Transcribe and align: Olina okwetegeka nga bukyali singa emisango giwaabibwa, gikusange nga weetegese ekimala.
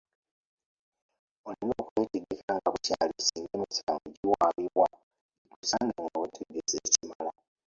Olina 1.49 1.75
okwetegeka 1.83 2.51
nga 2.57 2.69
bukyali 2.73 3.13
singa 3.27 3.53
emisango 3.57 4.07
giwaabibwa, 4.17 4.87
gikusange 5.41 5.99
nga 6.03 6.17
weetegese 6.21 6.75
ekimala. 6.87 7.31